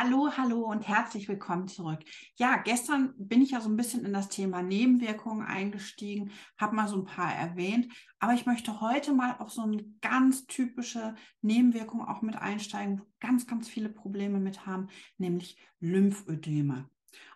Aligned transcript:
Hallo, 0.00 0.30
hallo 0.36 0.60
und 0.60 0.86
herzlich 0.86 1.26
willkommen 1.26 1.66
zurück. 1.66 1.98
Ja, 2.36 2.58
gestern 2.58 3.14
bin 3.18 3.42
ich 3.42 3.50
ja 3.50 3.60
so 3.60 3.68
ein 3.68 3.76
bisschen 3.76 4.04
in 4.04 4.12
das 4.12 4.28
Thema 4.28 4.62
Nebenwirkungen 4.62 5.44
eingestiegen, 5.44 6.30
habe 6.56 6.76
mal 6.76 6.86
so 6.86 6.98
ein 6.98 7.04
paar 7.04 7.34
erwähnt, 7.34 7.92
aber 8.20 8.32
ich 8.32 8.46
möchte 8.46 8.80
heute 8.80 9.12
mal 9.12 9.34
auf 9.40 9.50
so 9.50 9.62
eine 9.62 9.82
ganz 10.00 10.46
typische 10.46 11.16
Nebenwirkung 11.42 12.06
auch 12.06 12.22
mit 12.22 12.36
einsteigen, 12.36 13.00
wo 13.00 13.06
ganz, 13.18 13.48
ganz 13.48 13.68
viele 13.68 13.88
Probleme 13.88 14.38
mit 14.38 14.66
haben, 14.66 14.86
nämlich 15.16 15.58
Lymphödeme. 15.80 16.88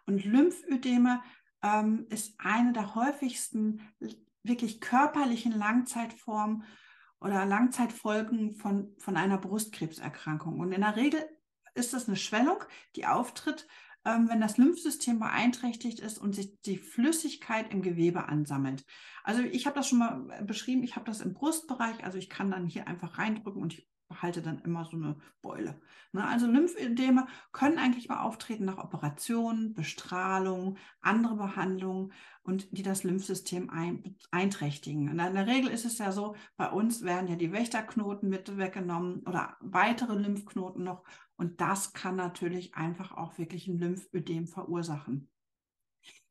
Und 0.06 0.24
Lymphödeme 0.24 1.20
ähm, 1.64 2.06
ist 2.10 2.36
eine 2.38 2.72
der 2.72 2.94
häufigsten 2.94 3.80
wirklich 4.44 4.80
körperlichen 4.80 5.50
Langzeitformen 5.50 6.62
oder 7.18 7.44
Langzeitfolgen 7.44 8.54
von, 8.54 8.94
von 8.98 9.16
einer 9.16 9.38
Brustkrebserkrankung. 9.38 10.60
Und 10.60 10.70
in 10.70 10.82
der 10.82 10.94
Regel 10.94 11.28
ist 11.74 11.94
das 11.94 12.08
eine 12.08 12.16
Schwellung, 12.16 12.58
die 12.96 13.06
auftritt, 13.06 13.66
ähm, 14.04 14.28
wenn 14.28 14.40
das 14.40 14.58
Lymphsystem 14.58 15.18
beeinträchtigt 15.18 16.00
ist 16.00 16.18
und 16.18 16.34
sich 16.34 16.60
die 16.62 16.78
Flüssigkeit 16.78 17.72
im 17.72 17.82
Gewebe 17.82 18.28
ansammelt. 18.28 18.84
Also 19.22 19.42
ich 19.42 19.66
habe 19.66 19.76
das 19.76 19.88
schon 19.88 19.98
mal 19.98 20.42
beschrieben, 20.44 20.82
ich 20.82 20.96
habe 20.96 21.06
das 21.06 21.20
im 21.20 21.34
Brustbereich, 21.34 22.04
also 22.04 22.18
ich 22.18 22.28
kann 22.28 22.50
dann 22.50 22.66
hier 22.66 22.88
einfach 22.88 23.18
reindrücken 23.18 23.62
und 23.62 23.74
ich 23.74 23.88
behalte 24.12 24.42
dann 24.42 24.60
immer 24.60 24.84
so 24.84 24.96
eine 24.96 25.16
Beule. 25.40 25.80
Ne? 26.12 26.26
Also 26.26 26.46
Lymphödeme 26.46 27.26
können 27.52 27.78
eigentlich 27.78 28.08
mal 28.08 28.22
auftreten 28.22 28.64
nach 28.64 28.78
Operationen, 28.78 29.72
Bestrahlung, 29.72 30.76
andere 31.00 31.36
Behandlungen 31.36 32.12
und 32.42 32.76
die 32.76 32.82
das 32.82 33.04
Lymphsystem 33.04 33.70
ein, 33.70 34.16
einträchtigen. 34.30 35.08
Und 35.08 35.18
in 35.18 35.34
der 35.34 35.46
Regel 35.46 35.70
ist 35.70 35.86
es 35.86 35.98
ja 35.98 36.12
so, 36.12 36.36
bei 36.56 36.68
uns 36.70 37.02
werden 37.02 37.28
ja 37.28 37.36
die 37.36 37.52
Wächterknoten 37.52 38.28
mit 38.28 38.58
weggenommen 38.58 39.22
oder 39.26 39.56
weitere 39.60 40.14
Lymphknoten 40.14 40.84
noch 40.84 41.04
und 41.42 41.60
das 41.60 41.92
kann 41.92 42.14
natürlich 42.14 42.76
einfach 42.76 43.10
auch 43.10 43.36
wirklich 43.36 43.66
ein 43.66 43.76
Lymphödem 43.76 44.46
verursachen. 44.46 45.28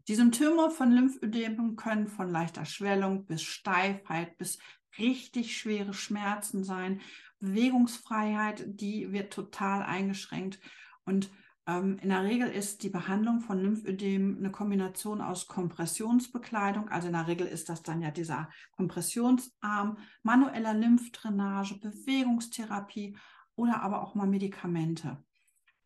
Die 0.07 0.15
Symptome 0.15 0.71
von 0.71 0.89
Lymphödemen 0.89 1.75
können 1.75 2.07
von 2.07 2.29
leichter 2.29 2.63
Schwellung 2.63 3.25
bis 3.25 3.41
Steifheit 3.41 4.37
bis 4.37 4.57
richtig 4.97 5.57
schwere 5.57 5.93
Schmerzen 5.93 6.63
sein. 6.63 7.01
Bewegungsfreiheit, 7.39 8.63
die 8.67 9.11
wird 9.11 9.33
total 9.33 9.83
eingeschränkt. 9.83 10.61
Und 11.03 11.29
ähm, 11.67 11.99
in 12.01 12.07
der 12.07 12.23
Regel 12.23 12.47
ist 12.47 12.81
die 12.81 12.89
Behandlung 12.89 13.41
von 13.41 13.59
Lymphödem 13.59 14.37
eine 14.37 14.49
Kombination 14.49 15.19
aus 15.19 15.45
Kompressionsbekleidung. 15.45 16.87
Also 16.87 17.07
in 17.07 17.13
der 17.15 17.27
Regel 17.27 17.47
ist 17.47 17.67
das 17.67 17.83
dann 17.83 18.01
ja 18.01 18.11
dieser 18.11 18.47
Kompressionsarm, 18.77 19.97
manueller 20.23 20.73
Lymphdrainage, 20.73 21.81
Bewegungstherapie 21.81 23.17
oder 23.55 23.81
aber 23.81 24.01
auch 24.01 24.15
mal 24.15 24.27
Medikamente. 24.27 25.23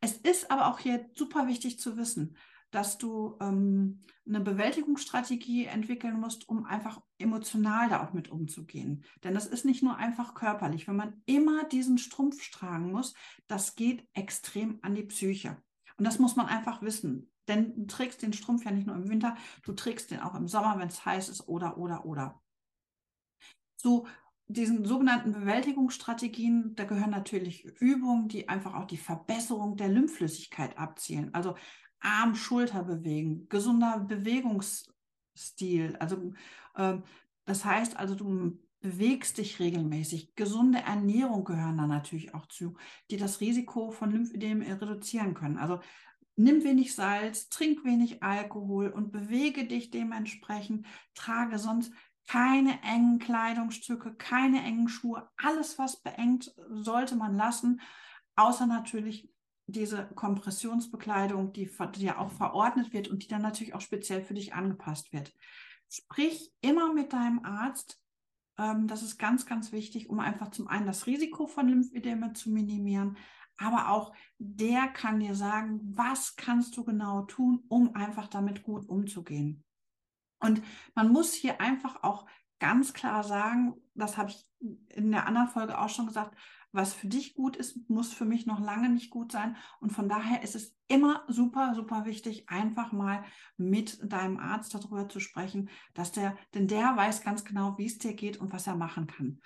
Es 0.01 0.17
ist 0.17 0.51
aber 0.51 0.67
auch 0.67 0.79
hier 0.79 1.09
super 1.15 1.47
wichtig 1.47 1.79
zu 1.79 1.97
wissen, 1.97 2.37
dass 2.71 2.97
du 2.97 3.37
ähm, 3.39 4.03
eine 4.27 4.41
Bewältigungsstrategie 4.41 5.65
entwickeln 5.65 6.19
musst, 6.19 6.49
um 6.49 6.65
einfach 6.65 7.01
emotional 7.17 7.89
da 7.89 8.05
auch 8.05 8.13
mit 8.13 8.29
umzugehen. 8.29 9.03
Denn 9.23 9.33
das 9.33 9.47
ist 9.47 9.65
nicht 9.65 9.81
nur 9.81 9.95
einfach 9.95 10.33
körperlich. 10.33 10.87
Wenn 10.87 10.95
man 10.95 11.21
immer 11.25 11.63
diesen 11.63 11.97
Strumpf 11.97 12.51
tragen 12.51 12.91
muss, 12.91 13.13
das 13.47 13.75
geht 13.75 14.07
extrem 14.13 14.79
an 14.81 14.93
die 14.93 15.03
Psyche. 15.03 15.57
Und 15.97 16.05
das 16.05 16.19
muss 16.19 16.35
man 16.35 16.47
einfach 16.47 16.81
wissen. 16.81 17.31
Denn 17.47 17.73
du 17.75 17.85
trägst 17.85 18.21
den 18.21 18.33
Strumpf 18.33 18.65
ja 18.65 18.71
nicht 18.71 18.87
nur 18.87 18.95
im 18.95 19.09
Winter, 19.09 19.37
du 19.63 19.73
trägst 19.73 20.11
den 20.11 20.19
auch 20.19 20.35
im 20.35 20.47
Sommer, 20.47 20.77
wenn 20.77 20.87
es 20.87 21.05
heiß 21.05 21.29
ist 21.29 21.47
oder, 21.47 21.77
oder, 21.77 22.05
oder. 22.05 22.41
So 23.77 24.07
diesen 24.47 24.85
sogenannten 24.85 25.31
Bewältigungsstrategien, 25.33 26.75
da 26.75 26.83
gehören 26.83 27.09
natürlich 27.09 27.65
Übungen, 27.79 28.27
die 28.27 28.47
einfach 28.47 28.75
auch 28.75 28.85
die 28.85 28.97
Verbesserung 28.97 29.75
der 29.75 29.89
Lymphflüssigkeit 29.89 30.77
abzielen. 30.77 31.33
Also 31.33 31.55
Arm, 31.99 32.35
Schulter 32.35 32.83
bewegen, 32.83 33.49
gesunder 33.49 33.99
Bewegungsstil. 33.99 35.95
Also 35.99 36.33
äh, 36.75 36.97
das 37.45 37.65
heißt 37.65 37.97
also, 37.97 38.15
du 38.15 38.59
bewegst 38.81 39.39
dich 39.39 39.59
regelmäßig. 39.59 40.35
Gesunde 40.35 40.79
Ernährung 40.79 41.43
gehören 41.43 41.77
da 41.77 41.87
natürlich 41.87 42.35
auch 42.35 42.45
zu, 42.45 42.77
die 43.09 43.17
das 43.17 43.41
Risiko 43.41 43.89
von 43.89 44.11
Lymphödem 44.11 44.61
reduzieren 44.61 45.33
können. 45.33 45.57
Also 45.57 45.79
nimm 46.35 46.63
wenig 46.63 46.93
Salz, 46.93 47.49
trink 47.49 47.83
wenig 47.83 48.21
Alkohol 48.21 48.89
und 48.89 49.11
bewege 49.11 49.65
dich 49.65 49.89
dementsprechend. 49.89 50.85
Trage 51.15 51.57
sonst 51.57 51.91
keine 52.27 52.81
engen 52.81 53.19
Kleidungsstücke, 53.19 54.15
keine 54.15 54.63
engen 54.63 54.89
Schuhe. 54.89 55.29
Alles, 55.37 55.77
was 55.77 56.01
beengt, 56.01 56.53
sollte 56.69 57.15
man 57.15 57.35
lassen, 57.35 57.81
außer 58.35 58.65
natürlich 58.65 59.29
diese 59.67 60.05
Kompressionsbekleidung, 60.15 61.53
die, 61.53 61.69
ja 61.97 62.19
auch 62.19 62.31
verordnet 62.31 62.93
wird 62.93 63.07
und 63.07 63.23
die 63.23 63.27
dann 63.27 63.41
natürlich 63.41 63.73
auch 63.73 63.81
speziell 63.81 64.23
für 64.23 64.33
dich 64.33 64.53
angepasst 64.53 65.11
wird. 65.11 65.33
Sprich 65.89 66.51
immer 66.61 66.93
mit 66.93 67.13
deinem 67.13 67.43
Arzt. 67.43 67.99
Ähm, 68.57 68.87
das 68.87 69.01
ist 69.01 69.17
ganz, 69.17 69.45
ganz 69.45 69.71
wichtig, 69.71 70.09
um 70.09 70.19
einfach 70.19 70.51
zum 70.51 70.67
einen 70.67 70.85
das 70.85 71.07
Risiko 71.07 71.47
von 71.47 71.67
Lymphedeme 71.67 72.33
zu 72.33 72.51
minimieren, 72.51 73.17
aber 73.57 73.89
auch 73.89 74.13
der 74.37 74.87
kann 74.87 75.19
dir 75.19 75.35
sagen, 75.35 75.79
was 75.95 76.35
kannst 76.35 76.75
du 76.77 76.83
genau 76.83 77.23
tun, 77.23 77.63
um 77.69 77.95
einfach 77.95 78.27
damit 78.27 78.63
gut 78.63 78.87
umzugehen. 78.87 79.64
Und 80.45 80.61
man 80.93 81.11
muss 81.11 81.33
hier 81.33 81.59
einfach 81.59 82.03
auch 82.03 82.25
ganz 82.59 82.93
klar 82.93 83.23
sagen, 83.23 83.75
das 83.95 84.17
habe 84.17 84.29
ich 84.29 84.47
in 84.89 85.11
der 85.11 85.27
anderen 85.27 85.49
Folge 85.49 85.77
auch 85.79 85.89
schon 85.89 86.07
gesagt, 86.07 86.37
was 86.71 86.93
für 86.93 87.07
dich 87.07 87.35
gut 87.35 87.55
ist, 87.55 87.89
muss 87.89 88.13
für 88.13 88.25
mich 88.25 88.45
noch 88.45 88.59
lange 88.59 88.89
nicht 88.89 89.09
gut 89.09 89.31
sein. 89.31 89.55
Und 89.79 89.91
von 89.91 90.09
daher 90.09 90.43
ist 90.43 90.55
es 90.55 90.75
immer 90.87 91.23
super, 91.27 91.73
super 91.73 92.05
wichtig, 92.05 92.49
einfach 92.49 92.91
mal 92.91 93.23
mit 93.55 93.99
deinem 94.11 94.37
Arzt 94.37 94.73
darüber 94.75 95.07
zu 95.07 95.19
sprechen, 95.19 95.69
dass 95.93 96.11
der, 96.11 96.37
denn 96.53 96.67
der 96.67 96.95
weiß 96.97 97.23
ganz 97.23 97.45
genau, 97.45 97.77
wie 97.77 97.85
es 97.85 97.97
dir 97.97 98.13
geht 98.13 98.37
und 98.37 98.51
was 98.51 98.67
er 98.67 98.75
machen 98.75 99.07
kann. 99.07 99.39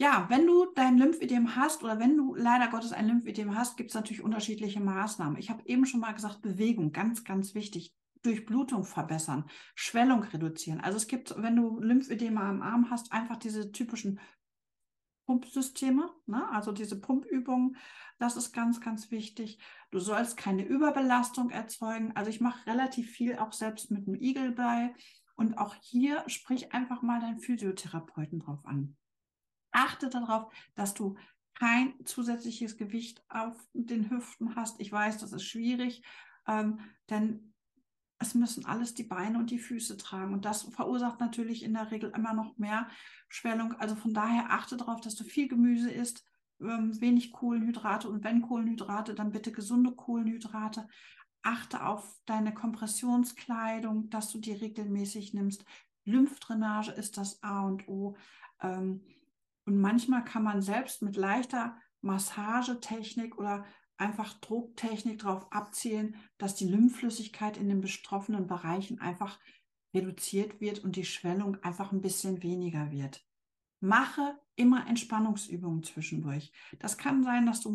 Ja, 0.00 0.26
wenn 0.28 0.46
du 0.46 0.66
dein 0.76 0.96
Lymphödem 0.96 1.56
hast 1.56 1.82
oder 1.82 1.98
wenn 1.98 2.16
du 2.16 2.36
leider 2.36 2.68
Gottes 2.68 2.92
ein 2.92 3.08
Lymphödem 3.08 3.56
hast, 3.56 3.76
gibt 3.76 3.90
es 3.90 3.96
natürlich 3.96 4.22
unterschiedliche 4.22 4.80
Maßnahmen. 4.80 5.38
Ich 5.38 5.50
habe 5.50 5.66
eben 5.66 5.86
schon 5.86 5.98
mal 5.98 6.14
gesagt, 6.14 6.40
Bewegung, 6.40 6.92
ganz, 6.92 7.24
ganz 7.24 7.54
wichtig. 7.54 7.96
Durchblutung 8.22 8.84
verbessern, 8.84 9.44
Schwellung 9.74 10.22
reduzieren. 10.22 10.80
Also 10.80 10.96
es 10.96 11.06
gibt, 11.06 11.34
wenn 11.36 11.56
du 11.56 11.80
Lymphödeme 11.80 12.40
am 12.40 12.62
Arm 12.62 12.90
hast, 12.90 13.12
einfach 13.12 13.36
diese 13.36 13.72
typischen 13.72 14.20
Pumpsysteme, 15.26 16.10
ne? 16.26 16.48
also 16.50 16.72
diese 16.72 16.98
Pumpübungen, 17.00 17.76
das 18.18 18.36
ist 18.36 18.52
ganz, 18.52 18.80
ganz 18.80 19.10
wichtig. 19.10 19.58
Du 19.90 20.00
sollst 20.00 20.36
keine 20.36 20.64
Überbelastung 20.64 21.50
erzeugen. 21.50 22.12
Also 22.16 22.30
ich 22.30 22.40
mache 22.40 22.66
relativ 22.66 23.10
viel 23.10 23.38
auch 23.38 23.52
selbst 23.52 23.90
mit 23.90 24.06
dem 24.06 24.14
Igel 24.14 24.52
bei. 24.52 24.94
Und 25.36 25.56
auch 25.56 25.74
hier 25.80 26.24
sprich 26.26 26.72
einfach 26.72 27.02
mal 27.02 27.20
deinen 27.20 27.38
Physiotherapeuten 27.38 28.40
drauf 28.40 28.64
an. 28.64 28.96
Achte 29.70 30.08
darauf, 30.08 30.52
dass 30.74 30.94
du 30.94 31.16
kein 31.54 31.94
zusätzliches 32.04 32.76
Gewicht 32.76 33.22
auf 33.28 33.54
den 33.72 34.10
Hüften 34.10 34.56
hast. 34.56 34.80
Ich 34.80 34.90
weiß, 34.90 35.18
das 35.18 35.32
ist 35.32 35.44
schwierig, 35.44 36.02
ähm, 36.46 36.80
denn 37.10 37.52
es 38.18 38.34
müssen 38.34 38.66
alles 38.66 38.94
die 38.94 39.04
Beine 39.04 39.38
und 39.38 39.50
die 39.50 39.58
Füße 39.58 39.96
tragen. 39.96 40.32
Und 40.32 40.44
das 40.44 40.62
verursacht 40.62 41.20
natürlich 41.20 41.62
in 41.62 41.74
der 41.74 41.90
Regel 41.90 42.12
immer 42.14 42.34
noch 42.34 42.58
mehr 42.58 42.88
Schwellung. 43.28 43.74
Also 43.74 43.94
von 43.94 44.12
daher 44.12 44.50
achte 44.50 44.76
darauf, 44.76 45.00
dass 45.00 45.14
du 45.14 45.24
viel 45.24 45.48
Gemüse 45.48 45.90
isst, 45.90 46.26
ähm, 46.60 47.00
wenig 47.00 47.32
Kohlenhydrate 47.32 48.08
und 48.08 48.24
wenn 48.24 48.42
Kohlenhydrate, 48.42 49.14
dann 49.14 49.30
bitte 49.30 49.52
gesunde 49.52 49.92
Kohlenhydrate. 49.92 50.88
Achte 51.42 51.86
auf 51.86 52.18
deine 52.26 52.52
Kompressionskleidung, 52.52 54.10
dass 54.10 54.30
du 54.30 54.38
die 54.38 54.52
regelmäßig 54.52 55.34
nimmst. 55.34 55.64
Lymphdrainage 56.04 56.90
ist 56.90 57.16
das 57.16 57.42
A 57.44 57.62
und 57.62 57.86
O. 57.86 58.16
Ähm, 58.60 59.02
und 59.64 59.78
manchmal 59.78 60.24
kann 60.24 60.42
man 60.42 60.60
selbst 60.62 61.02
mit 61.02 61.16
leichter 61.16 61.76
Massagetechnik 62.00 63.38
oder 63.38 63.64
einfach 63.98 64.34
Drucktechnik 64.40 65.20
darauf 65.20 65.52
abzielen, 65.52 66.16
dass 66.38 66.54
die 66.54 66.68
Lymphflüssigkeit 66.68 67.56
in 67.56 67.68
den 67.68 67.80
betroffenen 67.80 68.46
Bereichen 68.46 69.00
einfach 69.00 69.38
reduziert 69.94 70.60
wird 70.60 70.80
und 70.80 70.96
die 70.96 71.04
Schwellung 71.04 71.62
einfach 71.62 71.92
ein 71.92 72.00
bisschen 72.00 72.42
weniger 72.42 72.90
wird. 72.90 73.24
Mache 73.80 74.38
immer 74.56 74.88
Entspannungsübungen 74.88 75.84
zwischendurch. 75.84 76.52
Das 76.80 76.98
kann 76.98 77.22
sein, 77.22 77.46
dass 77.46 77.60
du 77.60 77.70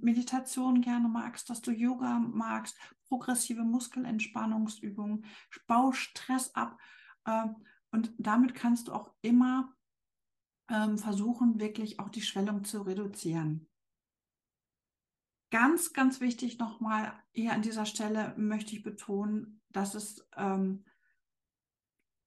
Meditation 0.00 0.80
gerne 0.80 1.08
magst, 1.08 1.50
dass 1.50 1.60
du 1.60 1.72
Yoga 1.72 2.20
magst, 2.20 2.76
progressive 3.08 3.62
Muskelentspannungsübungen, 3.62 5.24
bau 5.66 5.90
Stress 5.92 6.54
ab. 6.54 6.78
Äh, 7.24 7.48
und 7.90 8.12
damit 8.18 8.54
kannst 8.54 8.88
du 8.88 8.92
auch 8.92 9.12
immer 9.22 9.74
ähm, 10.68 10.96
versuchen, 10.98 11.58
wirklich 11.58 11.98
auch 11.98 12.08
die 12.08 12.22
Schwellung 12.22 12.62
zu 12.62 12.82
reduzieren. 12.82 13.68
Ganz, 15.50 15.92
ganz 15.92 16.20
wichtig 16.20 16.58
nochmal 16.58 17.12
hier 17.32 17.52
an 17.52 17.62
dieser 17.62 17.86
Stelle 17.86 18.34
möchte 18.36 18.74
ich 18.74 18.82
betonen, 18.82 19.60
dass 19.70 19.94
es 19.94 20.26
ähm, 20.36 20.84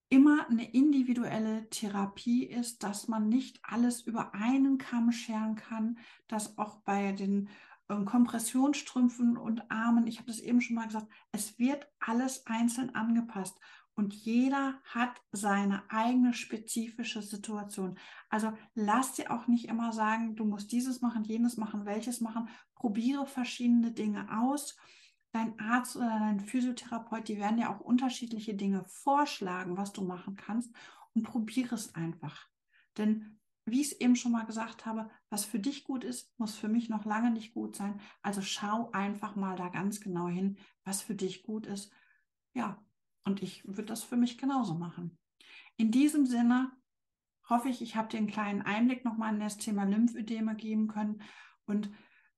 immer 0.09 0.47
eine 0.49 0.71
individuelle 0.71 1.69
Therapie 1.69 2.45
ist, 2.45 2.83
dass 2.83 3.07
man 3.07 3.29
nicht 3.29 3.59
alles 3.63 4.01
über 4.01 4.33
einen 4.33 4.77
Kamm 4.77 5.11
scheren 5.11 5.55
kann, 5.55 5.97
dass 6.27 6.57
auch 6.57 6.81
bei 6.81 7.13
den 7.13 7.49
ähm, 7.89 8.05
Kompressionsstrümpfen 8.05 9.37
und 9.37 9.71
Armen. 9.71 10.05
Ich 10.05 10.17
habe 10.17 10.27
das 10.27 10.39
eben 10.39 10.61
schon 10.61 10.75
mal 10.75 10.87
gesagt. 10.87 11.07
Es 11.31 11.57
wird 11.57 11.87
alles 11.99 12.45
einzeln 12.45 12.93
angepasst. 12.93 13.57
Und 13.95 14.13
jeder 14.13 14.81
hat 14.85 15.21
seine 15.31 15.83
eigene 15.89 16.33
spezifische 16.33 17.21
Situation. 17.21 17.99
Also 18.29 18.51
lass 18.73 19.13
dir 19.13 19.31
auch 19.31 19.47
nicht 19.47 19.65
immer 19.65 19.93
sagen, 19.93 20.35
du 20.35 20.45
musst 20.45 20.71
dieses 20.71 21.01
machen, 21.01 21.23
jenes 21.23 21.57
machen, 21.57 21.85
welches 21.85 22.19
machen. 22.19 22.49
Probiere 22.73 23.27
verschiedene 23.27 23.91
Dinge 23.91 24.27
aus. 24.41 24.75
Dein 25.31 25.59
Arzt 25.59 25.95
oder 25.95 26.19
dein 26.19 26.39
Physiotherapeut, 26.39 27.27
die 27.27 27.37
werden 27.37 27.57
dir 27.57 27.69
auch 27.69 27.81
unterschiedliche 27.81 28.55
Dinge 28.55 28.83
vorschlagen, 28.87 29.77
was 29.77 29.93
du 29.93 30.03
machen 30.03 30.35
kannst. 30.35 30.75
Und 31.13 31.23
probiere 31.23 31.75
es 31.75 31.93
einfach. 31.93 32.47
Denn 32.97 33.39
wie 33.65 33.81
ich 33.81 33.93
es 33.93 34.01
eben 34.01 34.15
schon 34.15 34.31
mal 34.31 34.45
gesagt 34.45 34.85
habe, 34.85 35.09
was 35.29 35.45
für 35.45 35.59
dich 35.59 35.83
gut 35.83 36.03
ist, 36.03 36.33
muss 36.37 36.55
für 36.55 36.67
mich 36.67 36.89
noch 36.89 37.05
lange 37.05 37.31
nicht 37.31 37.53
gut 37.53 37.75
sein. 37.75 38.01
Also 38.21 38.41
schau 38.41 38.91
einfach 38.91 39.35
mal 39.35 39.55
da 39.55 39.69
ganz 39.69 40.01
genau 40.01 40.27
hin, 40.27 40.57
was 40.83 41.01
für 41.01 41.15
dich 41.15 41.43
gut 41.43 41.65
ist. 41.67 41.91
Ja, 42.53 42.83
und 43.25 43.41
ich 43.41 43.65
würde 43.65 43.85
das 43.85 44.03
für 44.03 44.17
mich 44.17 44.37
genauso 44.37 44.75
machen. 44.75 45.17
In 45.77 45.91
diesem 45.91 46.25
Sinne 46.25 46.71
hoffe 47.49 47.69
ich, 47.69 47.81
ich 47.81 47.95
habe 47.95 48.09
dir 48.09 48.17
einen 48.17 48.27
kleinen 48.27 48.61
Einblick 48.61 49.05
nochmal 49.05 49.33
in 49.33 49.39
das 49.39 49.57
Thema 49.57 49.83
Lymphödeme 49.83 50.55
geben 50.55 50.87
können. 50.87 51.21
Und 51.65 51.91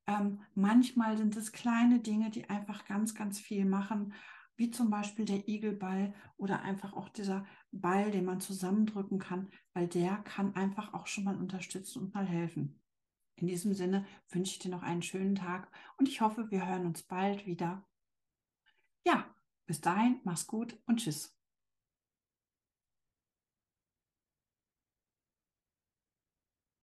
ähm, 0.08 0.42
manchmal 0.54 1.18
sind 1.18 1.36
es 1.36 1.52
kleine 1.52 2.00
Dinge, 2.00 2.30
die 2.30 2.50
einfach 2.50 2.86
ganz, 2.86 3.16
ganz 3.16 3.40
viel 3.40 3.66
machen, 3.66 4.14
wie 4.58 4.72
zum 4.72 4.90
Beispiel 4.90 5.26
der 5.26 5.48
Igelball 5.48 6.14
oder 6.38 6.62
einfach 6.62 6.94
auch 6.94 7.10
dieser 7.10 7.46
Ball, 7.72 8.12
den 8.12 8.26
man 8.26 8.40
zusammendrücken 8.40 9.20
kann, 9.20 9.50
weil 9.74 9.88
der 9.88 10.18
kann 10.18 10.56
einfach 10.56 10.94
auch 10.94 11.08
schon 11.08 11.26
mal 11.26 11.36
unterstützen 11.36 12.04
und 12.04 12.14
mal 12.14 12.26
helfen. 12.26 12.82
In 13.36 13.48
diesem 13.48 13.74
Sinne 13.74 14.06
wünsche 14.30 14.54
ich 14.54 14.60
dir 14.60 14.70
noch 14.70 14.82
einen 14.82 15.02
schönen 15.02 15.36
Tag 15.36 15.70
und 15.98 16.08
ich 16.08 16.22
hoffe, 16.22 16.50
wir 16.52 16.66
hören 16.66 16.86
uns 16.86 17.04
bald 17.04 17.46
wieder. 17.46 17.86
Ja, 19.06 19.35
bis 19.66 19.82
dahin, 19.82 20.20
mach's 20.24 20.48
gut 20.48 20.78
und 20.86 20.98
tschüss. 20.98 21.36